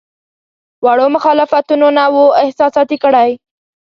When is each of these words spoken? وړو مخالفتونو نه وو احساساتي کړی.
وړو 0.85 1.07
مخالفتونو 1.15 1.87
نه 1.97 2.05
وو 2.13 2.25
احساساتي 2.43 2.97
کړی. 3.03 3.29